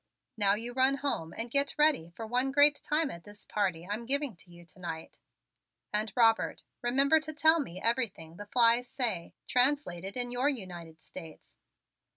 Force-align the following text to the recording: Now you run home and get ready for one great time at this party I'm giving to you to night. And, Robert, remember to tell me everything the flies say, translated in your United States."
Now 0.35 0.55
you 0.55 0.73
run 0.73 0.95
home 0.95 1.31
and 1.37 1.51
get 1.51 1.75
ready 1.77 2.09
for 2.15 2.25
one 2.25 2.51
great 2.51 2.81
time 2.81 3.11
at 3.11 3.23
this 3.23 3.45
party 3.45 3.87
I'm 3.87 4.07
giving 4.07 4.35
to 4.37 4.49
you 4.49 4.65
to 4.65 4.79
night. 4.79 5.19
And, 5.93 6.11
Robert, 6.15 6.63
remember 6.81 7.19
to 7.19 7.33
tell 7.33 7.59
me 7.59 7.79
everything 7.79 8.37
the 8.37 8.47
flies 8.47 8.87
say, 8.89 9.35
translated 9.47 10.17
in 10.17 10.31
your 10.31 10.49
United 10.49 11.03
States." 11.03 11.59